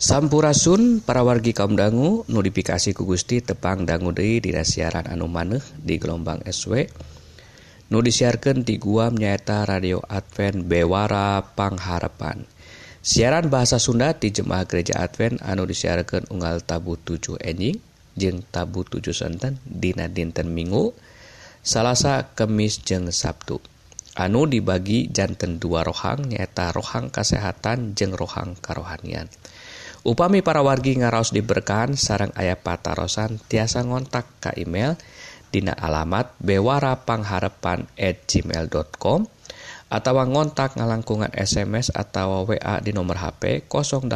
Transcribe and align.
Sampurasun 0.00 1.04
para 1.04 1.20
wargi 1.20 1.52
kaum 1.52 1.76
dangu 1.76 2.24
notifikasi 2.24 2.96
ku 2.96 3.04
Gusti 3.04 3.44
tepang 3.44 3.84
dangu 3.84 4.16
Dei 4.16 4.40
di 4.40 4.48
siaran 4.56 5.04
anu 5.04 5.28
maneh 5.28 5.60
di 5.76 6.00
gelombang 6.00 6.40
SW 6.40 6.88
nu 7.92 8.00
disiarkan 8.00 8.64
di 8.64 8.80
guam 8.80 9.12
nyaeta 9.12 9.68
radio 9.68 10.00
Advent 10.00 10.64
Bewara 10.64 11.44
Pangharapan. 11.44 12.48
Siaran 13.04 13.52
bahasa 13.52 13.76
Sunda 13.76 14.16
di 14.16 14.32
Jemaah 14.32 14.64
Gereja 14.64 15.04
Advent 15.04 15.36
anu 15.44 15.68
disiarkan 15.68 16.32
unggal 16.32 16.64
tabu 16.64 16.96
7 16.96 17.36
enjing 17.36 17.76
jeng 18.16 18.40
tabu 18.48 18.88
7 18.88 19.04
senten 19.12 19.60
dina 19.68 20.08
dinten 20.08 20.48
Minggu 20.48 20.96
Salasa 21.60 22.32
Kemis 22.32 22.80
jeng 22.88 23.12
Sabtu. 23.12 23.60
Anu 24.16 24.48
dibagi 24.48 25.12
jantan 25.12 25.60
dua 25.60 25.84
rohang 25.84 26.24
nyaeta 26.24 26.72
rohang 26.72 27.12
kesehatan 27.12 27.92
jeng 27.92 28.16
rohang 28.16 28.56
karohanian. 28.64 29.28
Upami 30.00 30.40
para 30.40 30.64
wargi 30.64 30.96
ngaraos 30.96 31.28
diberkahan 31.28 31.92
sarang 31.92 32.32
ayah 32.40 32.56
patarosan 32.56 33.36
tiasa 33.36 33.84
ngontak 33.84 34.24
ke 34.40 34.56
email 34.56 34.96
Dina 35.50 35.74
alamat 35.74 36.38
bewarapangharepan 36.38 37.90
at 37.98 38.16
gmail.com 38.24 39.26
atau 39.90 40.14
ngontak 40.22 40.78
ngalangkungan 40.78 41.34
SMS 41.34 41.90
atau 41.90 42.46
WA 42.46 42.78
di 42.78 42.94
nomor 42.94 43.18
HP 43.18 43.66
085 43.66 44.06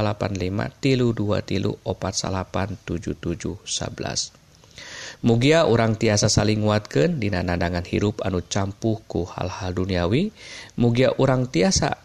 tilu 0.79 1.11
2 1.11 1.43
tilu 1.43 1.75
opat 1.83 2.15
salapan 2.15 2.79
77 2.87 3.67
11. 3.67 5.27
Mugia 5.27 5.67
orang 5.67 5.99
tiasa 5.99 6.31
saling 6.31 6.63
nguatkan 6.63 7.19
dina 7.19 7.43
nandangan 7.43 7.83
hirup 7.83 8.23
anu 8.23 8.39
campuhku 8.47 9.27
hal-hal 9.27 9.75
duniawi. 9.75 10.31
Mugia 10.79 11.11
orang 11.19 11.51
tiasa 11.51 12.04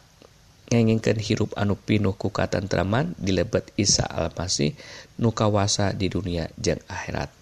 ngengingkan 0.70 1.18
hirup 1.18 1.52
anu 1.58 1.76
pinuh 1.76 2.14
ku 2.14 2.30
katentraman 2.30 3.18
dilebet 3.18 3.74
Isa 3.76 4.06
Almasih 4.06 4.78
nu 5.18 5.34
kawasa 5.34 5.92
di 5.98 6.08
dunia 6.08 6.48
jeung 6.56 6.80
akhirat. 6.86 7.34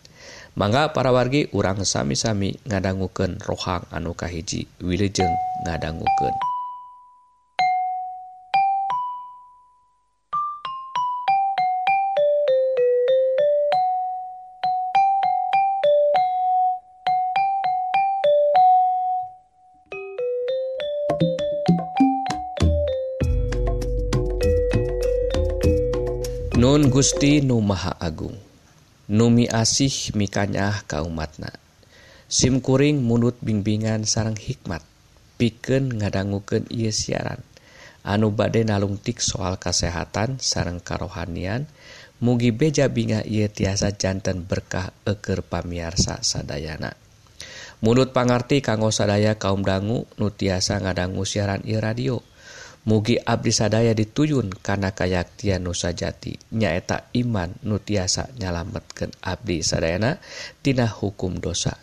Mangga 0.58 0.90
para 0.90 1.14
wargi 1.14 1.46
urang 1.54 1.86
sami-sami 1.86 2.58
ngadangguken 2.66 3.38
rohang 3.46 3.86
anu 3.94 4.18
kahiji 4.18 4.66
Wilujeng 4.82 5.30
ngadangguken 5.62 6.57
Nun 26.78 26.94
Gusti 26.94 27.42
Nu 27.42 27.58
Maha 27.58 27.98
Agung 27.98 28.38
Numi 29.10 29.50
asih 29.50 30.14
mikanyah 30.14 30.86
kaumatna. 30.86 31.50
SIMkuring 32.30 33.02
mundut 33.02 33.34
bimbingan 33.42 34.06
sarang 34.06 34.38
hikmat 34.38 34.86
piken 35.42 35.98
ngadangguken 35.98 36.70
ia 36.70 36.94
siaran. 36.94 37.42
Anu 38.06 38.30
bade 38.30 38.62
nalungtik 38.62 39.26
soal 39.26 39.58
kesehatan 39.58 40.38
sarang 40.38 40.78
karohanian 40.78 41.66
mugi 42.22 42.54
beja 42.54 42.94
binga 42.94 43.26
ia 43.26 43.50
tiasa 43.50 43.98
jantan 43.98 44.46
berkah 44.46 44.94
eker 45.02 45.42
pamiarsa 45.42 46.22
sadayana. 46.22 46.94
Mundut 47.82 48.14
pangarti 48.14 48.62
kanggo 48.62 48.94
sadaya 48.94 49.42
kaum 49.42 49.66
dangu 49.66 50.06
nu 50.22 50.30
tiasa 50.30 50.78
ngadanggu 50.78 51.26
siaran 51.26 51.66
ieu 51.66 51.82
radio. 51.82 52.22
mugi 52.88 53.20
Abdi 53.20 53.52
sadaya 53.52 53.92
dituyun 53.92 54.56
karena 54.64 54.96
kayaktian 54.96 55.68
nusa 55.68 55.92
jati 55.92 56.40
nyaeta 56.56 57.12
iman 57.20 57.52
nutiasa 57.68 58.32
nyalametkan 58.40 59.12
Abdi 59.20 59.60
sadayana 59.60 60.24
Tina 60.64 60.88
hukum 60.88 61.38
dosa. 61.44 61.76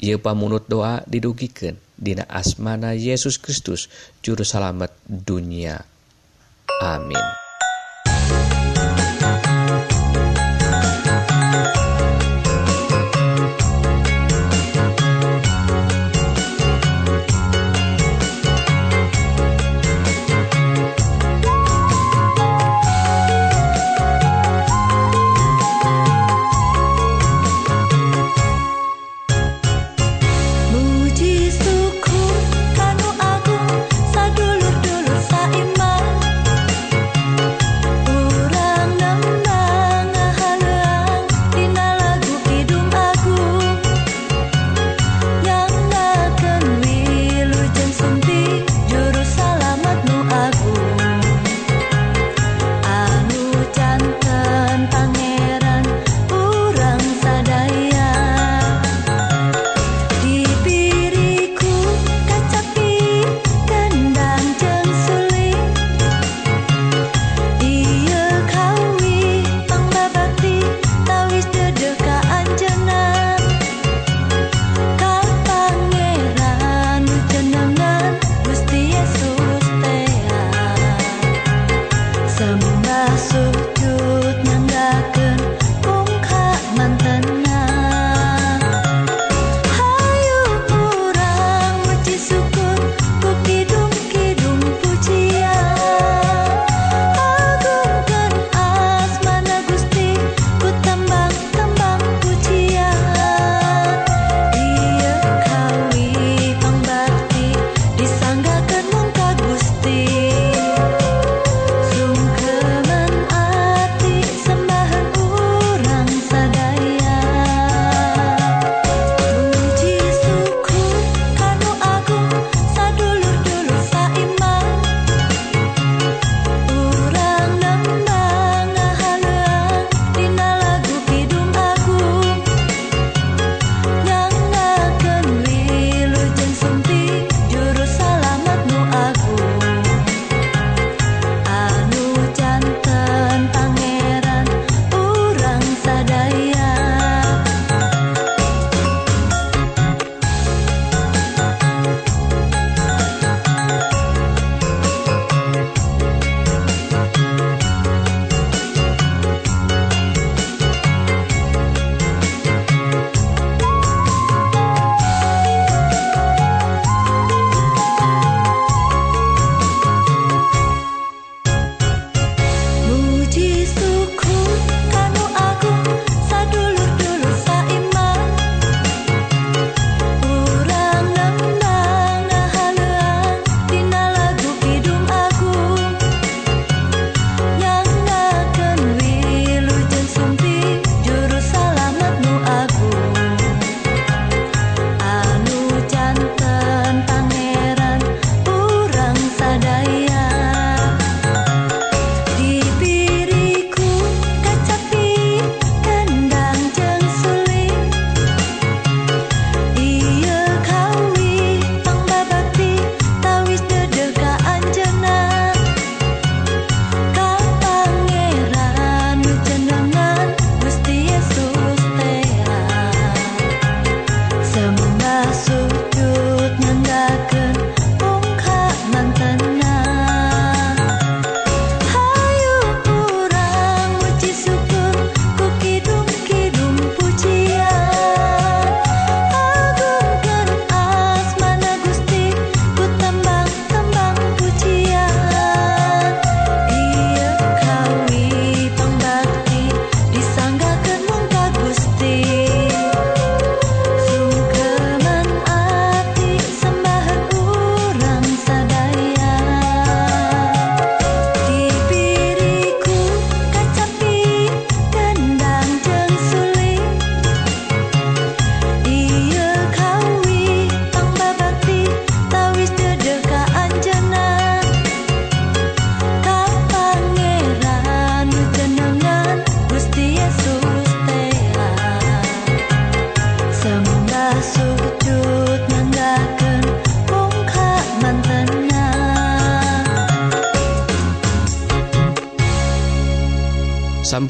Ia 0.00 0.20
pamunut 0.20 0.68
doa 0.68 1.00
didugiken 1.08 1.80
Dina 2.00 2.24
asmana 2.28 2.96
Yesus 2.96 3.36
Kristus 3.36 3.92
jurusalamet 4.24 4.92
dunia. 5.04 5.84
Amin. 6.80 7.39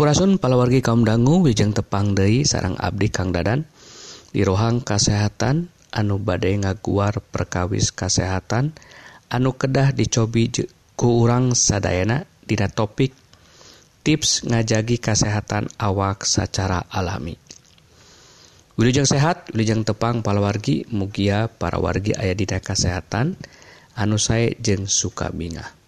Sampurasun 0.01 0.41
palawargi 0.41 0.81
kaum 0.81 1.05
dangu 1.05 1.45
Wijeng 1.45 1.77
tepang 1.77 2.17
Dei 2.17 2.41
sarang 2.49 2.73
Abdi 2.81 3.13
Kang 3.13 3.37
Dadan. 3.37 3.69
Di 4.33 4.41
rohang 4.41 4.81
kasehatan 4.81 5.69
anu 5.93 6.17
badai 6.17 6.57
ngaguar 6.57 7.21
perkawis 7.21 7.93
kasehatan 7.93 8.73
anu 9.29 9.61
kedah 9.61 9.93
dicobi 9.93 10.49
ku 10.97 11.21
urang 11.21 11.53
sadayana 11.53 12.25
dina 12.49 12.73
topik 12.73 13.13
tips 14.01 14.49
ngajagi 14.49 14.97
kesehatan 15.05 15.69
awak 15.77 16.25
secara 16.25 16.81
alami. 16.89 17.37
Wilujeng 18.81 19.05
sehat 19.05 19.53
Wilujeng 19.53 19.85
tepang 19.85 20.25
palawargi 20.25 20.89
mugia 20.89 21.53
para 21.53 21.77
wargi 21.77 22.17
ayah 22.17 22.33
dina 22.33 22.57
kesehatan 22.57 23.37
anu 24.01 24.17
saya 24.17 24.49
jeng 24.65 24.89
suka 24.89 25.29
bingah. 25.29 25.80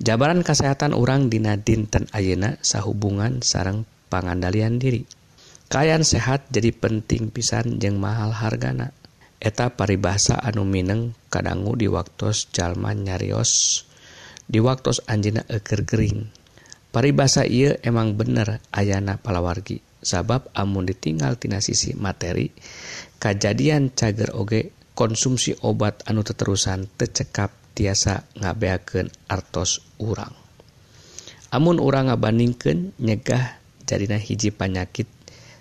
jabaran 0.00 0.40
kesehatan 0.40 0.96
urang 0.96 1.28
dina 1.28 1.60
dinten 1.60 2.08
ayeuna 2.10 2.56
sahhubungan 2.64 3.44
sarang 3.44 3.84
pangandalian 4.08 4.80
diri. 4.80 5.04
Kayan 5.70 6.02
sehat 6.02 6.50
jadi 6.50 6.74
penting 6.74 7.30
pisan 7.30 7.78
jeung 7.78 8.02
mahal 8.02 8.34
hargana. 8.34 8.90
Eta 9.40 9.72
paribasa 9.72 10.36
anu 10.36 10.66
Mineng 10.66 11.16
kadanggu 11.32 11.78
di 11.78 11.86
waktu 11.86 12.34
Jalman 12.52 13.06
nyarios 13.06 13.84
di 14.44 14.58
waktu 14.58 14.92
Anjina 15.06 15.46
eker 15.46 15.86
Gering. 15.86 16.28
Paribasa 16.90 17.46
ia 17.46 17.78
emang 17.86 18.18
bener 18.18 18.58
Ayana 18.74 19.16
palawargi 19.16 19.78
sabab 20.00 20.48
amun 20.56 20.88
ditinggal 20.88 21.36
tina 21.36 21.60
sisi 21.60 21.92
materi 21.92 22.50
kejadian 23.20 23.92
cager 23.92 24.32
oge 24.32 24.72
konsumsi 24.96 25.54
obat 25.60 26.02
anu 26.08 26.24
teterusan 26.24 26.88
tecekap 26.96 27.52
tiasa 27.74 28.26
ngabeakeun 28.38 29.08
artos 29.30 29.82
urang. 30.02 30.34
Amun 31.50 31.82
urang 31.82 32.10
ngabandingkeun 32.10 32.94
nyegah 33.02 33.58
jadinya 33.82 34.18
hiji 34.18 34.54
panyakit 34.54 35.10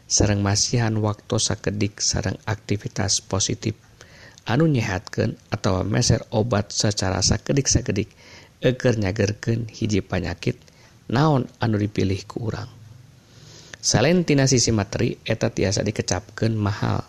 sareng 0.05 0.41
masihan 0.41 0.93
waktu 1.01 1.37
sakedik 1.37 2.01
sareng 2.01 2.37
aktivitas 2.45 3.21
positif. 3.25 3.73
Anu 4.49 4.65
nyehatkeun 4.65 5.37
atau 5.53 5.85
meser 5.85 6.25
obat 6.33 6.73
secara 6.73 7.21
sakedik-sakedik 7.21 8.09
eger 8.59 8.97
nyagerkeun 8.97 9.69
hiji 9.69 10.01
panyakit 10.01 10.57
naon 11.09 11.45
anu 11.61 11.77
dipilih 11.77 12.21
ku 12.25 12.49
urang. 12.49 12.69
Salentina 13.79 14.43
sisi 14.43 14.75
materi 14.75 15.15
eta 15.23 15.49
tiasa 15.49 15.85
dikecapkan 15.85 16.51
mahal 16.51 17.05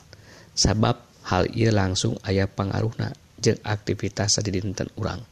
sabab 0.55 1.03
hal 1.27 1.51
ia 1.51 1.75
langsung 1.75 2.15
ayah 2.23 2.47
pengaruhna 2.47 3.11
jeung 3.41 3.61
aktivitas 3.65 4.39
di 4.45 4.55
dinten 4.55 4.89
urang. 5.01 5.25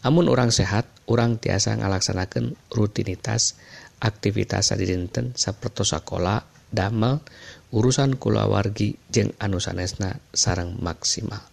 Amun 0.00 0.32
orang 0.32 0.48
sehat 0.48 0.88
orang 1.12 1.36
tiasa 1.36 1.76
ngalaksanakan 1.76 2.56
rutinitas 2.72 3.60
aktivitas 4.00 4.72
di 4.74 4.88
dinten 4.88 5.36
seperti 5.36 5.84
sekolah 5.84 6.40
damel 6.72 7.20
urusan 7.76 8.16
kulawargi 8.16 8.96
jeung 9.12 9.36
anusanesna 9.36 10.16
sarang 10.32 10.80
maksimal. 10.80 11.44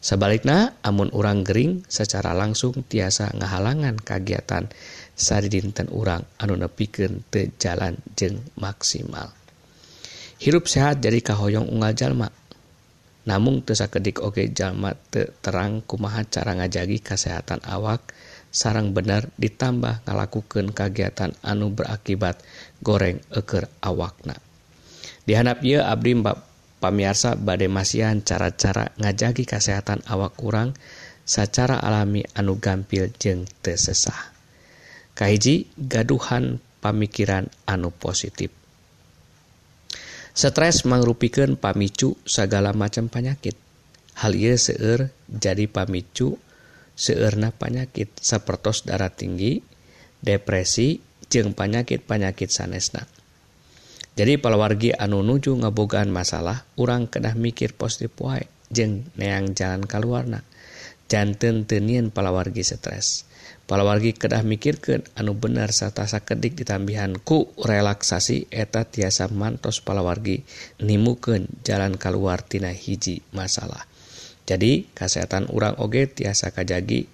Sebaliknya 0.00 0.80
amun 0.80 1.12
orang 1.12 1.44
Gering 1.44 1.84
secara 1.84 2.32
langsung 2.32 2.72
tiasa 2.88 3.36
ngahalangan 3.36 4.00
kegiatan 4.00 4.72
sadidinten 5.12 5.92
urang 5.92 6.24
anu 6.40 6.56
nepiken 6.56 7.20
teu 7.28 7.52
jalan 7.60 8.00
jeng 8.16 8.40
maksimal. 8.56 9.28
Hirup 10.40 10.64
sehat 10.72 11.04
jadi 11.04 11.20
kahoyong 11.20 11.68
unggal 11.68 11.92
jalma. 11.92 12.32
namun 13.30 13.62
tesakedik 13.62 14.18
oge 14.26 14.50
jalma 14.50 14.98
te 14.98 15.30
terang 15.38 15.86
kumaha 15.86 16.26
cara 16.26 16.58
ngajagi 16.58 16.98
kesehatan 16.98 17.62
awak? 17.62 18.10
Sarang 18.50 18.90
bener 18.90 19.30
ditambah 19.38 20.02
ngalakukan 20.02 20.74
kagiatan 20.74 21.30
anu 21.38 21.70
berakibat 21.70 22.42
goreng 22.82 23.22
eker 23.30 23.70
awakna. 23.78 24.34
Dihanap 25.22 25.62
ye 25.62 25.78
abdi 25.78 26.18
mbak 26.18 26.42
pamiarsa 26.82 27.38
badai 27.38 27.70
masihan 27.70 28.18
cara-cara 28.18 28.90
ngajagi 28.98 29.46
kesehatan 29.46 30.02
awak 30.10 30.34
kurang 30.34 30.74
secara 31.22 31.78
alami 31.78 32.26
anu 32.34 32.58
gampil 32.58 33.14
jeng 33.14 33.46
tesesah 33.62 34.34
kahiji 35.14 35.70
gaduhan 35.78 36.58
pamikiran 36.82 37.46
anu 37.70 37.94
positif. 37.94 38.59
Stres 40.40 40.88
mangrupikan 40.88 41.60
pamicu 41.60 42.16
segala 42.24 42.72
macam 42.72 43.12
penyakit. 43.12 43.60
Hal 44.16 44.32
ia 44.32 44.56
seueur 44.56 45.12
jadi 45.28 45.68
pamicu 45.68 46.40
seueurna 46.96 47.52
penyakit 47.52 48.08
sepertos 48.16 48.88
darah 48.88 49.12
tinggi, 49.12 49.60
depresi, 50.24 50.96
jeng 51.28 51.52
penyakit-penyakit 51.52 52.48
sanesna. 52.48 53.04
Jadi 54.16 54.40
palawargi 54.40 54.96
anu 54.96 55.20
nuju 55.20 55.60
ngabogaan 55.60 56.08
masalah, 56.08 56.64
orang 56.80 57.04
kedah 57.04 57.36
mikir 57.36 57.76
positif 57.76 58.16
wae, 58.24 58.48
jeng 58.72 59.12
neang 59.20 59.52
jalan 59.52 59.84
keluarna. 59.84 60.40
Janten 61.04 61.68
tenian 61.68 62.08
palawargi 62.08 62.64
stres. 62.64 63.28
palawargi 63.70 64.18
kedah 64.18 64.42
mikirkan 64.42 65.06
anu 65.14 65.38
bener 65.38 65.70
sertasa 65.70 66.26
kedik 66.26 66.58
ditambihanku 66.58 67.54
relaksasi 67.62 68.50
eta 68.50 68.82
tiasa 68.82 69.30
mantos 69.30 69.78
palawargi 69.78 70.42
nimuken 70.82 71.46
jalan 71.62 71.94
keluartina 71.94 72.74
hiji 72.74 73.22
masalah. 73.30 73.86
Jadi 74.42 74.90
kesehatan 74.90 75.46
urang 75.54 75.78
oge 75.78 76.10
tiasa 76.10 76.50
kajagi 76.50 77.06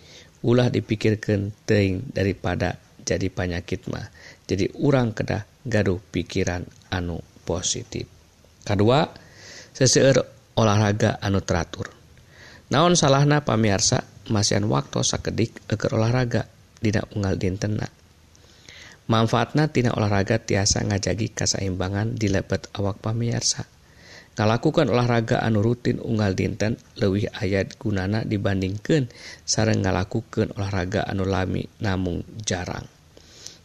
ulah 0.49 0.73
dipikirkan 0.73 1.53
teing 1.69 2.09
daripada 2.09 2.81
jadi 3.05 3.29
panyakit 3.29 3.93
mah. 3.93 4.09
Jadi 4.49 4.81
urang 4.81 5.13
kedah 5.13 5.45
gaduh 5.61 6.01
pikiran 6.09 6.65
anu 6.89 7.21
positif. 7.45 8.09
Kedua 8.65 9.05
seseorang 9.77 10.57
olahraga 10.57 11.21
anu 11.21 11.45
teratur. 11.45 11.93
Naon 12.73 12.97
salahna 12.97 13.45
pamiarsa? 13.45 14.16
masihan 14.33 14.67
waktu 14.67 15.03
sakedik 15.03 15.65
eger 15.71 15.93
olahraga 15.95 16.51
tidak 16.81 17.11
unggal 17.15 17.35
dintenna. 17.39 17.89
Manfaatna 19.07 19.71
tina 19.71 19.95
olahraga 19.95 20.43
tiasa 20.43 20.83
ngajagi 20.83 21.31
kasaimbangan 21.31 22.19
di 22.19 22.27
lebet 22.27 22.67
awak 22.75 22.99
pamirsa. 22.99 23.63
Ngalakukan 24.37 24.93
olahraga 24.93 25.41
anu 25.41 25.63
rutin 25.63 26.03
unggal 26.03 26.37
dinten 26.37 26.77
lebih 26.99 27.31
ayat 27.33 27.79
gunana 27.81 28.27
dibandingkan 28.27 29.09
sarang 29.47 29.81
ngalakukan 29.81 30.53
olahraga 30.59 31.07
anu 31.07 31.25
lami 31.25 31.65
namung 31.81 32.27
jarang. 32.45 32.85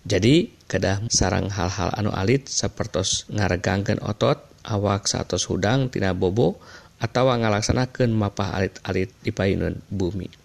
Jadi 0.02 0.50
kedah 0.70 1.10
sarang 1.12 1.52
hal-hal 1.52 1.92
anu 1.94 2.14
alit 2.16 2.48
seperti 2.48 3.30
ngaregangkan 3.34 4.00
otot 4.00 4.40
awak 4.66 5.10
satu 5.10 5.36
hudang 5.42 5.90
tina 5.90 6.14
bobo 6.14 6.62
atau 7.02 7.34
ngalaksanakan 7.34 8.14
mapah 8.14 8.62
alit-alit 8.62 9.10
di 9.26 9.34
payunan 9.34 9.74
bumi. 9.90 10.41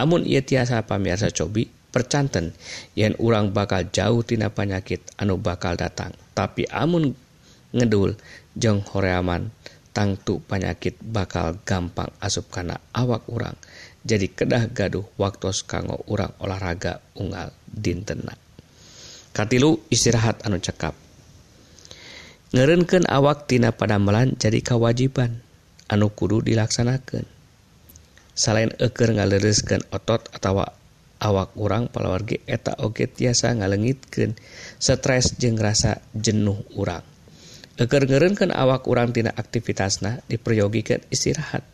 Amun 0.00 0.24
ia 0.24 0.40
tiasa 0.40 0.88
pamirsa 0.88 1.28
cobi 1.28 1.68
percanten 1.68 2.56
yen 2.96 3.12
urang 3.20 3.52
bakal 3.52 3.84
jauh 3.92 4.24
tina 4.24 4.48
panyakit 4.48 5.04
anu 5.20 5.36
bakal 5.36 5.76
datang. 5.76 6.16
Tapi 6.32 6.64
amun 6.72 7.12
ngedul 7.76 8.16
jeng 8.56 8.80
horeaman 8.80 9.52
tangtu 9.92 10.40
panyakit 10.40 10.96
bakal 11.04 11.60
gampang 11.68 12.08
asup 12.24 12.48
karena 12.48 12.80
awak 12.96 13.28
urang. 13.28 13.60
Jadi 14.00 14.32
kedah 14.32 14.72
gaduh 14.72 15.04
waktu 15.20 15.52
kanggo 15.68 16.00
urang 16.08 16.32
olahraga 16.40 17.04
unggal 17.20 17.52
dintenak 17.68 18.40
katilu 19.30 19.78
istirahat 19.90 20.42
anu 20.42 20.58
cekap 20.58 20.94
ngerenken 22.50 23.06
awak 23.06 23.46
tina 23.46 23.70
pada 23.70 24.02
melan 24.02 24.34
jadi 24.34 24.58
kewajiban 24.58 25.38
anu 25.86 26.10
kudu 26.10 26.42
dilaksanakan 26.42 27.22
selain 28.40 28.72
eker 28.80 29.20
ngalereskan 29.20 29.84
otot 29.92 30.24
atau 30.32 30.64
awak 31.20 31.52
urang 31.60 31.92
palawargi 31.92 32.40
eta 32.48 32.72
oge 32.80 33.04
tiasa 33.04 33.52
ngalengitkan 33.52 34.32
stres 34.80 35.36
jeng 35.36 35.60
rasa 35.60 36.00
jenuh 36.16 36.64
urang. 36.72 37.04
Eker 37.76 38.08
ngerenkan 38.08 38.48
awak 38.48 38.88
urang 38.88 39.12
tina 39.12 39.28
aktivitasna 39.36 40.24
diperyogikan 40.24 41.04
istirahat 41.12 41.68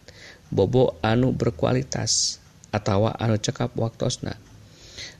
bobo 0.51 0.99
anu 1.07 1.31
berkualitas 1.31 2.43
atau 2.75 3.15
anu 3.15 3.39
cekap 3.39 3.71
waktosna. 3.79 4.35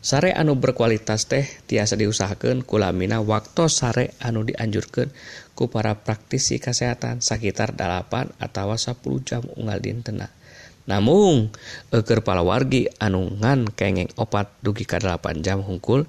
Sare 0.03 0.35
anu 0.35 0.59
berkualitas 0.59 1.31
teh 1.31 1.47
tiasa 1.67 1.95
diusahakan 1.95 2.67
kulamina 2.67 3.23
waktu 3.23 3.71
sare 3.71 4.19
anu 4.19 4.43
dianjurkan 4.43 5.15
ku 5.55 5.71
para 5.71 5.95
praktisi 6.03 6.59
kesehatan 6.59 7.23
sekitar 7.23 7.75
8 7.75 8.39
atau 8.39 8.75
10 8.75 8.99
jam 9.27 9.43
unggal 9.59 9.79
dintenang 9.83 10.31
namun 10.87 11.51
eker 11.91 12.23
palawargi 12.23 12.87
anungan 13.03 13.67
kengeng 13.75 14.11
opat 14.19 14.55
dugi 14.63 14.87
ka 14.87 15.03
8 15.03 15.43
jam 15.43 15.63
hungkul 15.63 16.07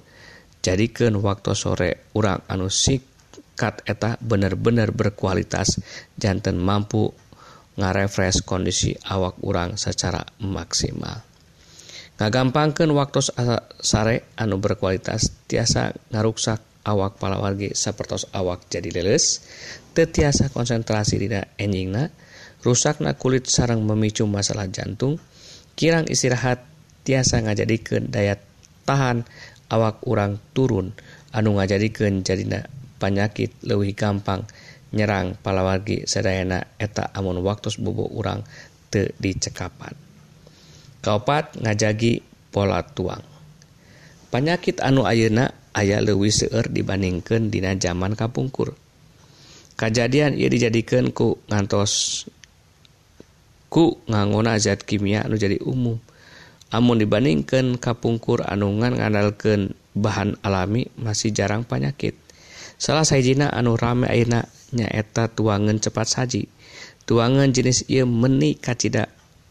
jadikan 0.62 1.18
waktu 1.18 1.52
sore 1.54 2.10
urang 2.14 2.42
anu 2.46 2.70
sikat 2.70 3.82
eta 3.86 4.14
bener-bener 4.22 4.94
berkualitas 4.94 5.82
jantan 6.14 6.58
mampu 6.58 7.10
ngarefresh 7.78 8.42
kondisi 8.42 8.98
awak 9.06 9.38
urang 9.46 9.78
secara 9.78 10.26
maksimal. 10.42 11.22
Ngagampangkan 12.18 12.90
waktu 12.90 13.22
sare 13.78 14.34
anu 14.34 14.58
berkualitas 14.58 15.30
tiasa 15.46 15.94
ngaruksak 16.10 16.58
awak 16.82 17.22
palawargi 17.22 17.78
sapertos 17.78 18.26
awak 18.34 18.66
jadi 18.66 18.90
leles 18.90 19.46
tetiasa 19.94 20.50
konsentrasi 20.50 21.14
dina 21.22 21.46
enjingna 21.54 22.10
rusakna 22.62 23.14
kulit 23.14 23.46
sarang 23.46 23.82
memicu 23.86 24.26
masalah 24.26 24.66
jantung 24.70 25.20
kirang 25.78 26.06
istirahat 26.10 26.64
tiasa 27.06 27.42
ngajadikan 27.42 28.10
daya 28.10 28.36
tahan 28.88 29.22
awak 29.70 30.02
urang 30.08 30.42
turun 30.56 30.96
anu 31.30 31.60
ngajadikan 31.60 32.24
jadina 32.26 32.66
penyakit 32.98 33.54
lebih 33.62 33.94
gampang 33.94 34.42
nyerang 34.92 35.36
palawargi 35.38 36.08
sedayana 36.08 36.64
eta 36.80 37.12
amun 37.12 37.44
waktu 37.44 37.68
bobo 37.80 38.08
urang 38.08 38.40
te 38.88 39.12
dicekapan. 39.20 39.92
Kaopat 41.04 41.60
ngajagi 41.60 42.24
pola 42.50 42.80
tuang. 42.82 43.22
Penyakit 44.32 44.80
anu 44.80 45.04
ayeuna 45.04 45.52
aya 45.76 46.00
leuwih 46.00 46.32
seueur 46.32 46.68
dibandingkan 46.68 47.52
dina 47.52 47.76
zaman 47.76 48.16
kapungkur. 48.16 48.74
Kejadian 49.78 50.34
ia 50.34 50.50
dijadikan 50.50 51.14
ku 51.14 51.38
ngantos 51.46 52.24
ku 53.68 54.00
ngangona 54.08 54.56
zat 54.56 54.84
kimia 54.84 55.24
anu 55.24 55.36
jadi 55.36 55.60
umum. 55.64 56.00
Amun 56.68 57.00
dibandingkan 57.00 57.80
kapungkur 57.80 58.44
anungan 58.44 59.00
ngandalkan 59.00 59.72
bahan 59.96 60.36
alami 60.44 60.92
masih 61.00 61.32
jarang 61.32 61.64
panyakit. 61.64 62.12
Salah 62.76 63.08
sayajina 63.08 63.48
anu 63.48 63.76
rame 63.80 64.04
aina 64.04 64.44
nyaeta 64.76 65.32
tuangan 65.32 65.80
cepat 65.80 66.08
saji. 66.08 66.44
Tuangan 67.08 67.48
jenis 67.52 67.88
ia 67.88 68.04
meni 68.04 68.56
kacida. 68.56 69.08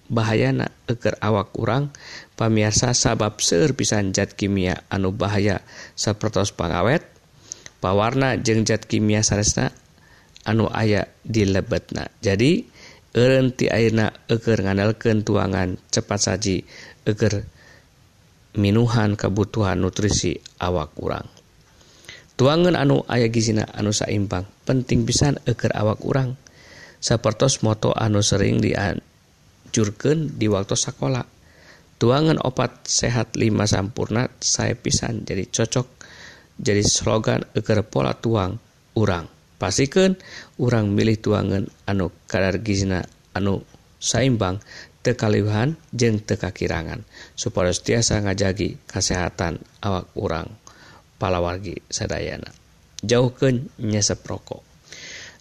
Bahayana 0.07 0.71
eker 0.87 1.19
awak 1.19 1.51
urang 1.59 1.91
pamiasa 2.39 2.95
sabab 2.95 3.43
serpisan 3.43 4.15
zat 4.15 4.39
kimia 4.39 4.85
anu 4.87 5.11
bahaya. 5.11 5.65
Sapertos 5.99 6.55
pangawet 6.55 7.03
pawarna 7.83 8.37
jeung 8.39 8.65
zat 8.65 8.85
kimia 8.89 9.21
saresna 9.21 9.73
anu 10.47 10.71
aya 10.71 11.11
di 11.27 11.43
lebetna 11.43 12.07
jadi 12.23 12.63
erenti 13.17 13.65
airna 13.65 14.13
eger 14.29 14.61
ngandalkan 14.61 15.25
tuangan 15.25 15.81
cepat 15.89 16.19
saji 16.21 16.61
eger 17.09 17.49
minuhan 18.53 19.17
kebutuhan 19.17 19.81
nutrisi 19.81 20.37
awak 20.61 20.93
kurang 20.93 21.25
tuangan 22.37 22.77
anu 22.77 23.01
aya 23.09 23.25
gizina 23.33 23.65
anu 23.73 23.89
saimbang 23.89 24.45
penting 24.69 25.01
pisan 25.09 25.41
eger 25.49 25.73
awak 25.73 25.97
kurang 25.97 26.37
sepertos 27.01 27.65
moto 27.65 27.97
anu 27.97 28.21
sering 28.21 28.61
dianjurkan 28.61 30.37
di 30.37 30.45
waktu 30.45 30.77
sekolah 30.77 31.25
tuangan 31.97 32.37
opat 32.45 32.85
sehat 32.85 33.33
5 33.33 33.41
sampurna 33.65 34.29
saya 34.37 34.77
pisan 34.77 35.25
jadi 35.25 35.49
cocok 35.49 35.97
jadi 36.57 36.81
slogan 36.81 37.45
eger 37.53 37.85
pola 37.85 38.17
tuang 38.17 38.57
urang. 38.97 39.36
pastikan 39.57 40.17
urang 40.61 40.93
milih 40.93 41.17
tuangan 41.17 41.65
anu 41.89 42.13
kadar 42.29 42.61
gizina 42.61 43.05
anu 43.33 43.65
saimbang 43.97 44.61
tekalihan 45.01 45.73
jeng 45.93 46.21
teka 46.21 46.53
kirangan 46.53 47.01
supaya 47.33 47.73
tiasa 47.73 48.21
ngajagi 48.21 48.77
kesehatan 48.85 49.61
awak 49.81 50.09
urang 50.17 50.49
palawargi 51.17 51.81
sadayana. 51.89 52.53
Jauhkan 53.01 53.69
nyesep 53.81 54.25
rokok. 54.25 54.61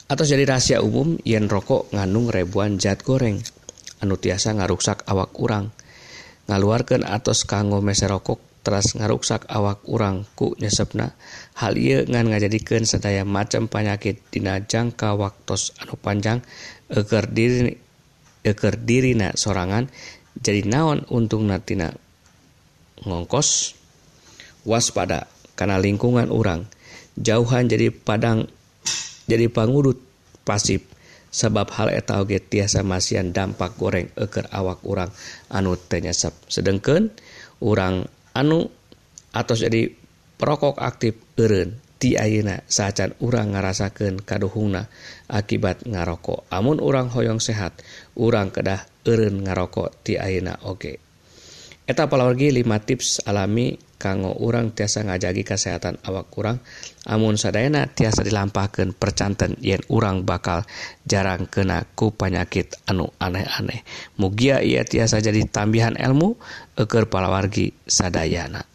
Atau 0.07 0.23
jadi 0.23 0.47
rahasia 0.47 0.79
umum 0.87 1.19
yen 1.27 1.51
rokok 1.51 1.91
ngandung 1.91 2.31
ribuan 2.31 2.79
zat 2.79 3.03
goreng 3.03 3.43
anu 3.99 4.15
tiasa 4.15 4.55
ngaruksak 4.55 5.03
awak 5.09 5.35
urang. 5.41 5.75
Ngaluarkan 6.47 7.03
atos 7.03 7.43
kanggo 7.43 7.83
mese 7.83 8.07
rokok 8.07 8.39
teras 8.67 8.99
ngaruksak 8.99 9.47
awak 9.47 9.87
urang 9.87 10.27
ku 10.35 10.59
nyesepna 10.59 11.15
hal 11.55 11.79
ia 11.79 12.03
ngan 12.03 12.35
ngajadikan 12.35 12.83
sedaya 12.83 13.23
macam 13.23 13.71
penyakit 13.71 14.27
dina 14.35 14.59
jangka 14.59 15.15
waktos 15.15 15.71
anu 15.79 15.95
panjang 15.95 16.43
eger 16.91 17.31
diri 17.31 17.79
eker 18.43 18.75
dirina 18.83 19.31
sorangan 19.39 19.87
jadi 20.43 20.67
naon 20.67 21.07
untung 21.09 21.47
natina 21.47 21.95
ngongkos? 23.07 23.79
Waspada 24.67 25.31
karena 25.55 25.79
lingkungan 25.79 26.27
orang 26.27 26.67
jauhan 27.15 27.71
jadi 27.71 27.95
padang 27.95 28.51
jadi 29.31 29.47
pangurut 29.47 30.03
pasif 30.43 30.83
sebab 31.31 31.71
hal 31.71 31.95
eta 31.95 32.19
oge 32.19 32.43
tiasa 32.43 32.83
masian 32.83 33.31
dampak 33.31 33.79
goreng 33.79 34.11
eker 34.19 34.51
awak 34.51 34.83
orang 34.83 35.15
anu 35.55 35.79
tenyesep 35.79 36.35
sedengkeun 36.51 37.15
orang 37.63 38.11
anu 38.37 38.69
atau 39.33 39.57
jadi 39.57 39.89
perokok 40.37 40.77
aktif 40.77 41.17
eureun 41.41 41.81
ti 41.97 42.21
Ayeuna 42.21 42.61
saat 42.69 43.01
urang 43.25 43.57
ngarasakeun 43.57 44.21
kaduhungna 44.21 44.85
akibat 45.33 45.89
ngarokok 45.89 46.45
amun 46.53 46.77
urang 46.85 47.09
hoyong 47.09 47.41
sehat 47.41 47.81
urang 48.21 48.53
kedah 48.53 48.85
eureun 49.09 49.49
ngarokok 49.49 50.05
ti 50.05 50.21
Ayeuna 50.21 50.61
oge 50.69 51.01
okay. 51.01 51.06
Eta 51.87 52.11
apalagi 52.11 52.51
5 52.51 52.67
tips 52.83 53.23
alami 53.31 53.79
kanggo 53.95 54.35
urang 54.43 54.75
tiasa 54.75 55.07
ngajagi 55.07 55.47
kesehatan 55.47 56.03
awak 56.03 56.27
kurang 56.35 56.59
amun 57.07 57.39
sadayana 57.39 57.87
tiasa 57.87 58.27
dilampahkan 58.27 58.91
percanten 58.91 59.55
yen 59.63 59.79
urang 59.87 60.27
bakal 60.27 60.67
jarang 61.07 61.47
kena 61.47 61.87
ku 61.95 62.11
panyakit 62.11 62.75
anu 62.91 63.15
aneh-aneh. 63.23 63.87
Mugia 64.19 64.67
ia 64.67 64.83
tiasa 64.83 65.23
jadi 65.23 65.47
tambihan 65.47 65.95
ilmu 65.95 66.35
eker 66.75 67.07
palawargi 67.07 67.71
sadayana. 67.87 68.67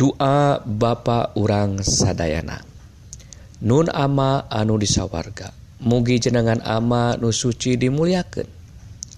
doa 0.00 0.64
ba 0.64 0.96
urang 1.36 1.84
sadayana. 1.84 2.64
Nun 3.60 3.92
ama 3.92 4.48
anu 4.48 4.80
disawarga 4.80 5.52
mugi 5.80 6.16
jenengan 6.16 6.64
ama 6.64 7.16
nu 7.20 7.32
suci 7.32 7.76
dimuliaken 7.76 8.48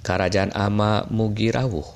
Karajaan 0.03 0.51
ama 0.51 1.07
mugi 1.07 1.55
rawuh 1.55 1.87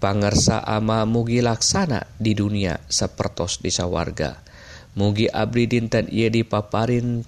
pangersa 0.00 0.64
ama 0.64 1.04
mugi 1.04 1.44
laksana 1.44 2.08
di 2.16 2.32
dunia 2.32 2.80
sepertos 2.88 3.60
disawarga. 3.60 4.40
Mugi 4.96 5.28
Abli 5.28 5.68
dinten 5.68 6.08
ia 6.08 6.32
dipaparin 6.32 7.20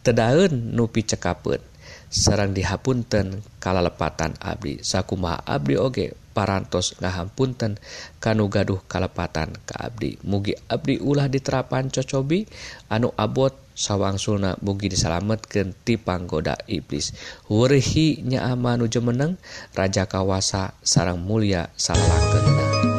tedaun 0.00 0.72
nupi 0.72 1.04
cekapun 1.04 1.60
Serang 2.08 2.56
dihapunten 2.56 3.44
kalalepatan 3.60 4.40
Abdi. 4.40 4.80
Sakuma 4.80 5.36
Abdi 5.44 5.76
oge 5.76 6.16
parantos 6.36 6.92
ngahampunten 7.00 7.80
kanu 8.20 8.52
gaduh 8.52 8.84
kalepatan 8.84 9.56
ke 9.64 9.72
Abdi. 9.72 10.20
Mugi 10.20 10.52
Abdi 10.68 11.00
ulah 11.00 11.32
diterapan 11.32 11.88
cocobi 11.88 12.44
anu 12.92 13.16
abot 13.16 13.56
sawang 13.72 14.20
Suna 14.20 14.60
mugi 14.60 14.92
disalametken 14.92 15.72
tipanggoda 15.88 16.60
iblis. 16.68 17.16
Wurhi 17.48 18.20
nyaamanu 18.20 18.84
jemeneng 18.92 19.40
Raja 19.72 20.04
Kawasa 20.04 20.76
sarang 20.84 21.24
mulia 21.24 21.72
salahken 21.80 22.44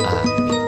Amin. 0.07 0.66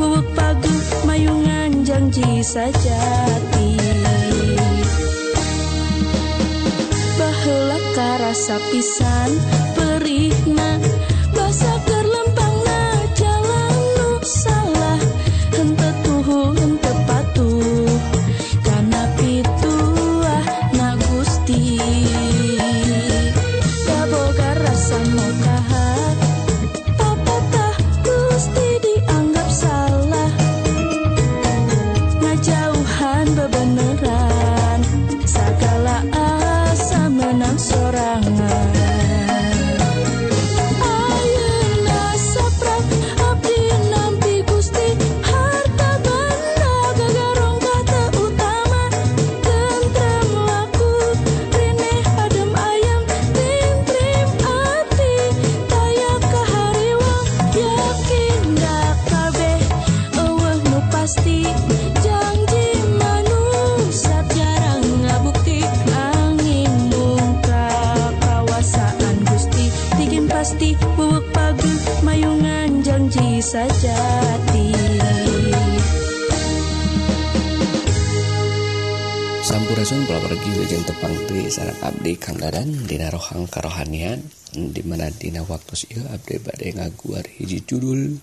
Wewek 0.00 0.26
pagu 0.34 0.74
mayungan 1.06 1.86
janji 1.86 2.42
sajati 2.42 3.78
Baheula 7.14 7.78
karasa 7.94 8.58
pisan 8.74 9.30
perih 9.78 10.33
sarap 81.54 81.78
Abdi 81.86 82.18
Kangdaran 82.18 82.66
Dina 82.66 83.14
rohang 83.14 83.46
kerohanian 83.46 84.26
dimana 84.74 85.06
Dina 85.14 85.46
waktu 85.46 85.86
ieu 85.94 86.02
Abdi 86.10 86.42
badai 86.42 86.74
ngaguar 86.74 87.22
hiji 87.30 87.62
judul 87.62 88.18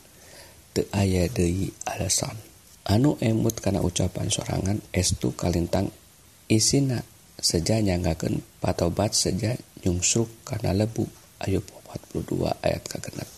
teu 0.75 0.83
aya 0.91 1.31
deui 1.31 1.71
alasan. 1.87 2.35
Anu 2.83 3.15
emut 3.23 3.63
karena 3.63 3.79
ucapan 3.79 4.27
sorangan 4.27 4.83
estu 4.91 5.31
kalintang 5.31 5.95
isina 6.51 7.07
seja 7.39 7.79
nyanggaken 7.79 8.43
patobat 8.59 9.15
seja 9.15 9.55
nyungsruk 9.87 10.27
karena 10.43 10.75
lebu. 10.75 11.07
Ayub 11.39 11.63
42 12.11 12.51
ayat 12.67 12.83
kagenap 12.83 13.31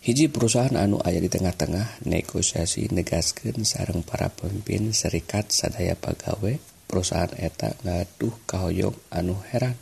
hiji 0.00 0.32
perusahaan 0.32 0.80
anu 0.80 0.96
aya 1.04 1.20
di 1.20 1.28
tengah-tengah 1.28 2.08
negosiasi 2.08 2.88
negasken 2.88 3.68
sarang 3.68 4.00
para 4.00 4.32
pemimpin 4.32 4.96
serikat 4.96 5.52
sadaya 5.52 5.92
pegawai 5.92 6.69
perusahaan 6.90 7.30
eta 7.38 7.78
ngaduh 7.86 8.34
kahoyong 8.50 8.98
anu 9.14 9.38
heran. 9.54 9.78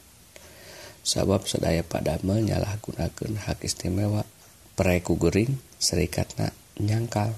Sabab 1.01 1.49
sedaya 1.49 1.81
padamel 1.81 2.45
nyalahgunakeun 2.45 3.41
hak 3.41 3.65
istimewa 3.65 4.29
pereku 4.77 5.17
Gering 5.17 5.57
Serikatna 5.81 6.53
nyangkal. 6.77 7.33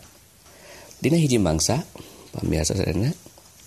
Dina 0.98 1.14
hiji 1.14 1.38
mangsa 1.38 1.86
pembiasa 2.34 2.74
sebenarnya 2.74 3.14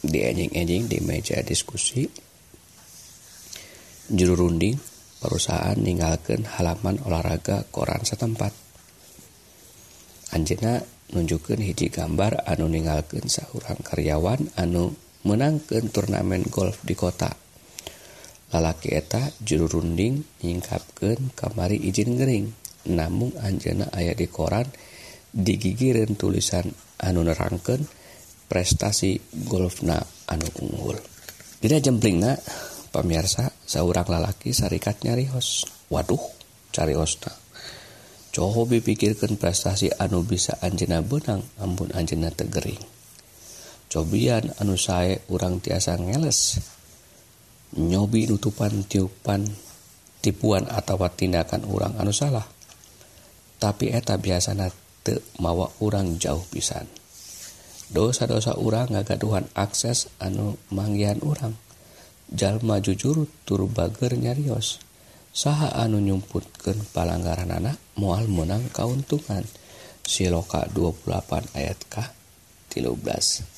di 0.04 0.20
enjing-enjing 0.20 0.92
di 0.92 1.00
meja 1.00 1.40
diskusi. 1.40 2.04
Juru 4.12 4.36
runding 4.36 4.76
perusahaan 5.24 5.80
ninggalkeun 5.80 6.44
halaman 6.44 7.00
olahraga 7.08 7.64
koran 7.72 8.04
setempat. 8.04 8.52
Anjena 10.36 10.84
nunjukkan 11.16 11.64
hiji 11.64 11.88
gambar 11.88 12.44
anu 12.44 12.68
ninggalkeun 12.68 13.32
seorang 13.32 13.80
karyawan 13.80 14.52
anu 14.60 14.92
menangkan 15.24 15.90
turnamen 15.92 16.46
golf 16.48 16.80
di 16.84 16.96
kota. 16.96 17.32
Lalaki 18.54 18.94
eta 18.94 19.34
juru 19.42 19.80
runding 19.80 20.44
nyingkapkan 20.46 21.34
kamari 21.34 21.82
izin 21.82 22.16
Gering 22.16 22.48
namun 22.94 23.34
Anjena 23.40 23.90
aya 23.90 24.14
di 24.14 24.30
koran 24.30 24.68
digigirin 25.34 26.14
tulisan 26.20 26.70
anu 27.02 27.26
nerangkeun 27.26 27.82
prestasi 28.46 29.18
golfna 29.50 29.98
anu 30.30 30.46
unggul. 30.62 31.00
Tidak 31.58 31.80
jemplingna 31.80 32.38
pemirsa 32.94 33.50
seorang 33.66 34.06
lalaki 34.06 34.54
sarikat 34.54 35.02
nyari 35.02 35.26
hos. 35.34 35.74
waduh 35.94 36.22
cari 36.74 36.98
hosta 36.98 37.30
coba 38.34 38.82
pikirkan 38.82 39.38
prestasi 39.38 39.94
anu 39.94 40.26
bisa 40.26 40.58
Anjena 40.66 41.06
benang 41.06 41.46
ampun 41.62 41.94
Anjena 41.94 42.34
tegering 42.34 42.82
cobian 43.94 44.50
anu 44.58 44.74
sae 44.74 45.22
urang 45.30 45.62
tiasa 45.62 46.02
ngeles 46.02 46.58
nyobi 47.78 48.26
nutupan 48.26 48.82
tiupan 48.90 49.46
tipuan 50.24 50.66
atau 50.66 50.98
tindakan 51.12 51.68
urang 51.68 51.94
anu 52.00 52.16
salah. 52.16 52.48
Tapi 53.60 53.92
eta 53.92 54.16
biasanya 54.16 54.72
te 55.04 55.20
mawa 55.44 55.68
urang 55.84 56.16
jauh 56.16 56.42
pisan. 56.48 56.88
Dosa-dosa 57.94 58.58
urang 58.58 58.96
ngagaduhan 58.96 59.46
akses 59.54 60.10
anu 60.18 60.56
manggihan 60.72 61.20
urang. 61.22 61.54
Jalma 62.34 62.80
jujur 62.80 63.30
tur 63.46 63.68
bager 63.70 64.16
nyarios. 64.18 64.82
Saha 65.36 65.76
anu 65.76 66.02
nyumputkeun 66.02 66.90
palanggaran 66.96 67.52
anak 67.54 67.78
moal 68.00 68.26
menang 68.32 68.72
kauntungan. 68.72 69.46
Siloka 70.04 70.68
28 70.72 71.56
ayat 71.56 71.80
K 71.88 71.96
13 72.74 73.53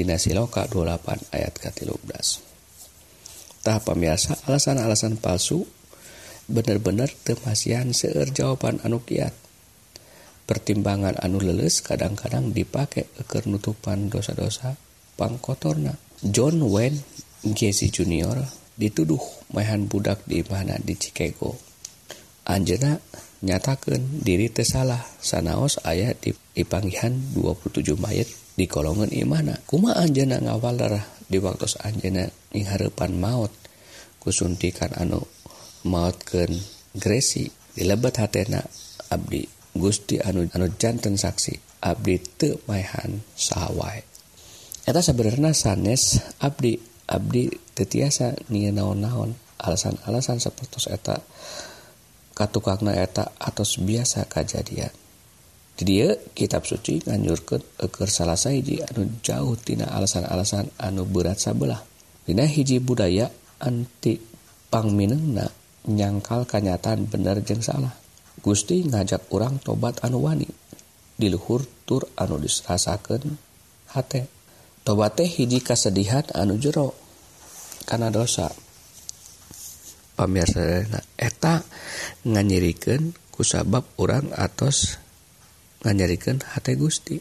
Dina 0.00 0.16
Siloka 0.16 0.64
28 0.64 1.28
ayat 1.28 1.60
ke-13. 1.60 2.08
Tah 3.60 3.84
pemirsa 3.84 4.32
alasan-alasan 4.48 5.20
palsu 5.20 5.68
bener-bener 6.48 7.12
temasian 7.20 7.92
seueur 7.92 8.32
jawaban 8.32 8.80
anu 8.80 9.04
kiat. 9.04 9.36
Pertimbangan 10.48 11.20
anu 11.20 11.44
leles 11.44 11.84
kadang-kadang 11.84 12.56
dipakai 12.56 13.12
eker 13.20 13.44
nutupan 13.44 14.08
dosa-dosa 14.08 14.80
pangkotorna. 15.20 15.92
John 16.24 16.64
Wayne 16.64 17.04
Gacy 17.44 17.92
Junior 17.92 18.40
dituduh 18.80 19.20
mehan 19.52 19.84
budak 19.84 20.24
di 20.24 20.40
mana 20.48 20.80
di 20.80 20.96
Chicago 20.96 21.60
Anjena 22.50 22.98
nyatakan 23.46 24.26
diri 24.26 24.50
tersalah 24.50 24.98
sanaos 25.22 25.78
ayat 25.86 26.18
di 26.18 26.34
dipanggihan 26.34 27.14
27 27.38 27.94
mayat 27.96 28.26
di 28.58 28.66
kolongan 28.66 29.14
imana 29.14 29.54
kuma 29.64 29.94
Anjena 29.94 30.42
ngawal 30.42 30.74
darah 30.74 31.06
di 31.30 31.38
waktu 31.38 31.70
Anjena 31.86 32.26
di 32.50 32.66
maut? 33.14 33.54
Kusuntikan 34.20 34.92
anu 34.98 35.22
mautken 35.86 36.52
Gresi. 36.92 37.46
Di 37.70 37.86
dilebat 37.86 38.18
hatena 38.18 38.60
Abdi 39.14 39.46
Gusti 39.72 40.18
anu 40.18 40.44
anu 40.50 40.66
jantan 40.74 41.14
saksi. 41.14 41.70
Abdi 41.80 42.20
temahan 42.36 43.24
sawwai 43.32 44.04
eta 44.84 45.00
sebenarnya 45.00 45.56
sanes 45.56 46.20
Abdi 46.44 46.76
Abdi 47.08 47.48
tetiasa 47.72 48.36
ni 48.52 48.68
naon-naon 48.68 49.32
alasan-alasan 49.60 50.42
seperti 50.42 50.90
eta 50.92 51.20
katukakna 52.40 52.96
eta 52.96 53.36
atau 53.36 53.68
biasa 53.84 54.24
kejadian 54.24 54.96
dia 55.80 56.12
kitab 56.36 56.68
suci 56.68 57.00
nganjurkeun 57.08 57.80
eker 57.80 58.08
salah 58.08 58.36
sayaji 58.36 58.84
anu 58.84 59.08
jauh 59.24 59.56
tina 59.56 59.88
alasan-alasan 59.88 60.68
anu 60.76 61.08
berat 61.08 61.40
sabelah. 61.40 61.80
Dina 62.28 62.44
hiji 62.44 62.78
budaya 62.84 63.32
anti 63.64 64.20
pangminengna 64.68 65.48
nyangkal 65.88 66.44
kenyataan 66.44 67.08
bener 67.08 67.40
jeng 67.40 67.64
salah. 67.64 67.96
Gusti 68.44 68.84
ngajak 68.84 69.32
orang 69.32 69.56
tobat 69.60 70.04
anu 70.04 70.20
wani. 70.24 70.48
Diluhur 71.16 71.64
tur 71.88 72.08
anu 72.16 72.36
disrasakan 72.36 73.40
hate. 73.96 74.28
Tobat 74.84 75.16
teh 75.16 75.28
hiji 75.28 75.64
kasedihan 75.64 76.24
anu 76.36 76.60
jero. 76.60 76.92
Karena 77.88 78.12
dosa. 78.12 78.52
pamirsa 80.20 80.84
eta 81.16 81.64
nganyirikan 82.28 83.16
kusabab 83.32 83.88
orang 83.96 84.36
atos 84.36 85.00
nganyirikan 85.80 86.44
hati 86.44 86.76
Gusti. 86.76 87.16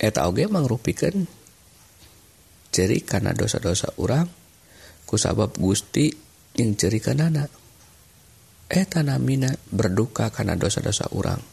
Eta 0.00 0.24
oge 0.24 0.48
mangrupikan 0.48 1.28
ceri 2.72 3.04
karena 3.04 3.36
dosa-dosa 3.36 4.00
orang 4.00 4.24
kusabab 5.04 5.52
Gusti 5.60 6.08
yang 6.56 6.72
ceri 6.72 7.04
kanana. 7.04 7.44
Eta 8.64 9.04
namina 9.04 9.52
berduka 9.68 10.32
karena 10.32 10.56
dosa-dosa 10.56 11.12
orang 11.12 11.44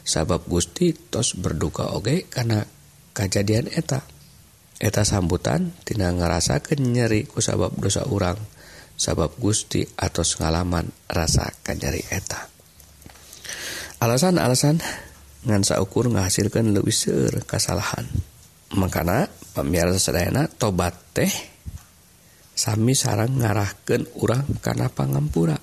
sabab 0.00 0.48
Gusti 0.48 0.96
tos 0.96 1.36
berduka 1.36 1.92
oge 1.92 2.24
karena 2.24 2.64
kejadian 3.12 3.68
eta. 3.68 4.00
Eta 4.80 5.04
sambutan 5.04 5.76
tina 5.84 6.08
ngerasa 6.08 6.64
kenyeri 6.64 7.28
kusabab 7.28 7.76
dosa 7.76 8.08
orang 8.08 8.40
sabab 8.98 9.38
Gusti 9.38 9.86
atau 9.86 10.26
pengalaman 10.26 10.90
rasa 11.06 11.48
kanjari 11.62 12.02
eta. 12.10 12.50
Alasan-alasan 14.02 14.82
ngansa 15.46 15.78
ukur 15.78 16.10
menghasilkan 16.10 16.74
lebih 16.74 16.92
ser 16.92 17.46
kesalahan 17.46 18.04
makana 18.74 19.30
pemirsa 19.54 20.10
sedayana 20.10 20.50
tobat 20.50 20.92
teh 21.14 21.30
Sami 22.58 22.90
sarang 22.90 23.38
ngarahkan 23.38 24.18
orang 24.18 24.58
karena 24.58 24.90
pangampura. 24.90 25.54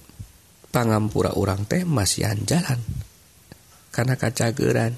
Pangampura 0.71 1.35
orang 1.35 1.67
teh 1.67 1.83
masihan 1.83 2.39
jalan. 2.47 2.79
Karena 3.91 4.15
kacageran 4.15 4.95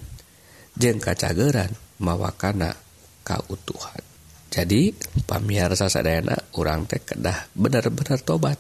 jeng 0.78 1.02
kacageran 1.02 1.74
mawakana 1.98 2.78
kautuhan. 3.26 4.07
jadi 4.48 4.96
pamiarsa 5.28 5.92
sadana 5.92 6.36
orang 6.56 6.88
teh 6.88 7.04
kedah 7.04 7.52
bener-bener 7.52 8.20
tobat. 8.24 8.60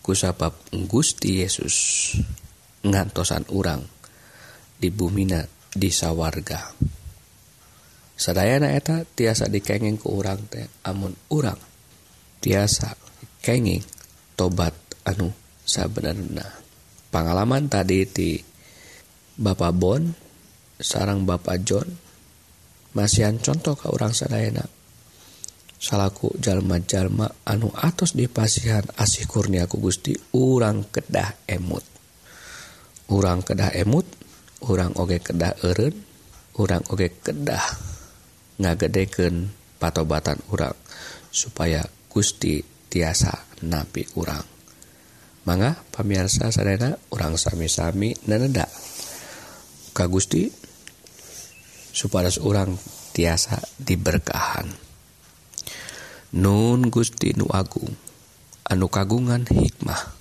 Kusabab 0.00 0.56
Gusti 0.88 1.44
Yesus 1.44 1.76
ngantosan 2.80 3.44
orang 3.52 3.84
di 4.80 4.88
bumina 4.88 5.44
di 5.68 5.92
sawarga. 5.92 6.72
Sadayana 8.16 8.72
eta 8.72 9.04
tiasa 9.04 9.52
dikenging 9.52 10.00
ke 10.00 10.08
orang 10.08 10.40
teh 10.48 10.64
amun 10.88 11.12
orang 11.32 11.60
tiasa 12.40 12.96
kenging 13.44 13.84
tobat 14.36 14.72
anu 15.04 15.28
sabenerna 15.64 16.44
pengalaman 17.12 17.68
tadi 17.68 18.08
di 18.08 18.40
Bapak 19.40 19.72
Bon 19.76 20.00
sarang 20.80 21.28
Bapak 21.28 21.60
John 21.64 21.88
masihan 22.96 23.36
contoh 23.38 23.76
ke 23.76 23.86
orang 23.92 24.16
sadayana. 24.16 24.79
salaku 25.80 26.36
jalma-jalma 26.36 27.32
anu 27.48 27.72
atos 27.72 28.12
dipasihan 28.12 28.84
asih 29.00 29.24
kurniaku 29.24 29.80
Gusti 29.80 30.12
urang 30.36 30.84
kedah 30.92 31.48
emut. 31.48 31.82
Urang 33.08 33.40
kedah 33.40 33.72
emut 33.72 34.04
urang 34.68 34.92
oge 35.00 35.24
kedah 35.24 35.56
eren 35.64 35.96
urang 36.60 36.84
oge 36.92 37.08
kedah 37.24 37.64
ngagedeken 38.60 39.48
patobatan 39.80 40.36
urang 40.52 40.76
supaya 41.32 41.80
Gusti 42.12 42.60
tiasa 42.60 43.64
napi 43.64 44.04
urang. 44.20 44.44
Mangga 45.48 45.72
pamirsa 45.88 46.52
sadena 46.52 46.92
orang 47.16 47.40
sami-sami 47.40 48.12
naneda 48.28 48.68
ka 49.96 50.04
Gusti 50.04 50.44
supaya 51.90 52.28
orang 52.44 52.76
tiasa 53.16 53.56
diberkahan. 53.80 54.89
Nun 56.30 56.94
Gusti 56.94 57.34
Nu 57.34 57.50
Agung 57.50 57.90
anu 58.70 58.86
kagungan 58.86 59.50
hikmah. 59.50 60.14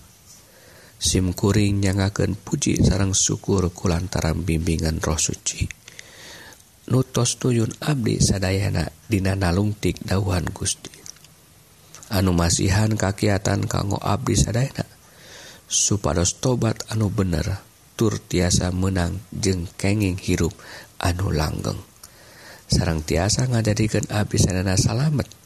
SIMkuring 0.97 1.85
nyangaken 1.85 2.33
puji 2.33 2.81
sarang 2.81 3.13
syukur 3.13 3.69
kulantaran 3.69 4.41
bimbingan 4.41 4.97
roh 5.05 5.21
suci. 5.21 5.69
Nutos 6.89 7.37
tuyun 7.37 7.69
Abdi 7.85 8.17
sadayana 8.17 8.89
dina 9.05 9.37
nalungtik 9.37 10.01
dauhan 10.01 10.49
Gusti. 10.49 10.89
Anu 12.09 12.33
masihan 12.33 12.89
kakiatan 12.89 13.69
kanggo 13.69 14.01
Abdi 14.01 14.33
sadayana 14.33 14.89
supados 15.69 16.41
tobat 16.41 16.89
anu 16.89 17.13
bener 17.13 17.61
tur 17.93 18.17
tiasa 18.17 18.73
menang 18.73 19.21
jeng 19.29 19.69
kenging 19.77 20.17
hirup 20.17 20.57
anu 20.97 21.29
langgeng. 21.29 21.77
Sarang 22.65 23.05
tiasa 23.05 23.45
ngajadikan 23.45 24.09
Abdi 24.09 24.41
sadayana 24.41 24.73
salamet 24.73 25.38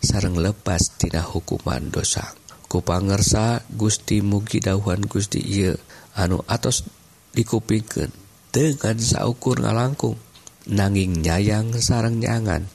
sarang 0.00 0.36
lepas 0.36 0.96
tina 0.96 1.22
hukuman 1.24 1.92
dosa. 1.92 2.34
Kupangersa 2.66 3.62
Gusti 3.70 4.20
mugi 4.20 4.58
dahuhan 4.58 5.06
Gusti 5.06 5.38
Iye 5.38 5.78
anu 6.18 6.42
atos 6.50 6.82
dikupingkeun 7.36 8.10
dengan 8.50 8.96
saukur 8.98 9.62
ngalangkung 9.62 10.18
nanging 10.66 11.22
nyayang 11.22 11.76
sarang 11.78 12.18
nyangan 12.18 12.66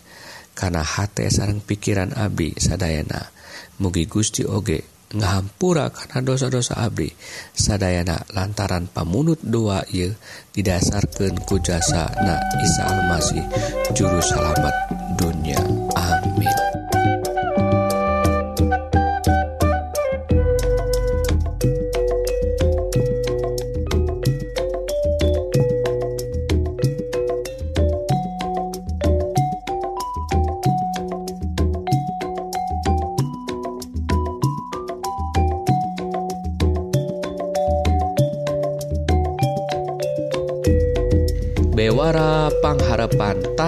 karena 0.55 0.85
hati 0.85 1.27
sarang 1.27 1.59
pikiran 1.59 2.15
Abi 2.15 2.55
sadayana. 2.55 3.33
Mugi 3.81 4.05
Gusti 4.05 4.45
Oge 4.45 4.85
ngahampura 5.11 5.91
karena 5.91 6.23
dosa-dosa 6.23 6.79
Abdi 6.79 7.11
sadayana 7.51 8.23
lantaran 8.31 8.87
pamunut 8.87 9.43
doa 9.43 9.83
Iye 9.91 10.15
didasarkan 10.55 11.43
ku 11.43 11.59
jasa 11.59 12.07
na 12.23 12.39
Isa 12.63 12.83
Almasih 12.87 13.43
juru 13.91 14.23
selamat 14.23 14.75
dunia. 15.19 15.59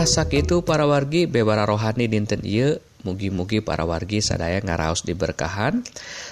sak 0.03 0.35
itu 0.35 0.67
para 0.67 0.83
wargi 0.83 1.25
bebara 1.25 1.63
rohani 1.63 2.11
dinten 2.11 2.43
ieu. 2.43 2.83
Mugi-mugi 3.03 3.59
para 3.59 3.83
wargi 3.83 4.23
sadaya 4.23 4.63
ngaraos 4.63 5.03
diberkahan. 5.03 5.83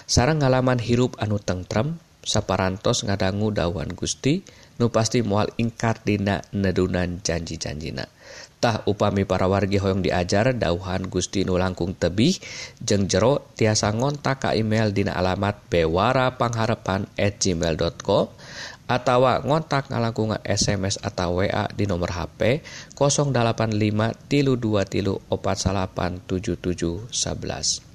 Sarang 0.07 0.39
ngalaman 0.39 0.79
hirup 0.79 1.19
anu 1.19 1.35
tengrem 1.35 1.99
saparantos 2.21 3.03
ngadanggu 3.03 3.51
dawan 3.51 3.91
Gusti 3.97 4.45
nu 4.77 4.89
pasti 4.93 5.21
mual 5.21 5.49
ingkar 5.57 6.01
dina 6.01 6.41
nedunan 6.53 7.21
janji-janjinatah 7.21 8.85
upami 8.89 9.25
para 9.25 9.49
wargi 9.49 9.81
Hoong 9.81 10.05
diajar 10.05 10.53
dauhan 10.53 11.09
Gusti 11.09 11.45
Nu 11.45 11.57
langkung 11.57 11.97
tebih 11.97 12.37
jeng 12.81 13.09
jero 13.09 13.49
tiasa 13.57 13.93
ngontak 13.93 14.37
ka 14.41 14.53
email 14.57 14.93
dina 14.93 15.17
alamat 15.17 15.65
bewara 15.69 16.37
pangharepan@gmail.com 16.37 18.25
atawa 18.91 19.39
ngontak 19.39 19.87
ngalangkungan 19.87 20.43
SMS 20.43 20.99
atau 20.99 21.39
WA 21.39 21.71
di 21.71 21.87
nomor 21.87 22.11
HP 22.11 22.59
085 22.99 23.71
tilu 24.27 24.59
2 24.59 24.83
tilu 24.91 25.23
47877 25.31 27.07
11. 27.07 27.91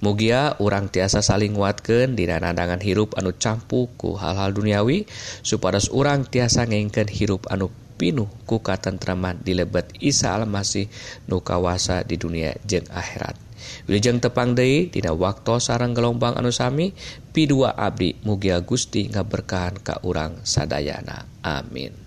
Mugia 0.00 0.56
urang 0.64 0.88
tiasa 0.88 1.20
saling 1.20 1.52
nguatkan 1.52 2.16
di 2.16 2.24
nandangan 2.24 2.80
hirup 2.80 3.12
anu 3.20 3.36
campuku 3.36 4.16
hal-hal 4.16 4.56
duniawi 4.56 5.04
supados 5.44 5.92
urang 5.92 6.24
tiasa 6.24 6.64
ngengken 6.64 7.04
hirup 7.12 7.44
anu 7.52 7.68
pinuh 8.00 8.32
ku 8.48 8.64
katentreman 8.64 9.36
di 9.44 9.52
lebet 9.52 9.92
Isa 10.00 10.32
Almasih 10.32 10.88
nu 11.28 11.44
kawasa 11.44 12.00
di 12.00 12.16
dunia 12.16 12.56
jeng 12.64 12.88
akhirat. 12.88 13.49
Wilujeng 13.84 14.24
tepang 14.24 14.56
Dei 14.56 14.88
Dina 14.88 15.12
waktu 15.12 15.60
sarang 15.60 15.92
gelombang 15.92 16.34
anusami 16.34 16.96
P2 17.30 17.76
Abdi 17.76 18.24
Mugia 18.24 18.64
Gusti 18.64 19.12
ngaberkahan 19.12 19.84
Ka 19.84 20.00
urang 20.06 20.40
Sadayana. 20.42 21.28
Amin. 21.44 22.00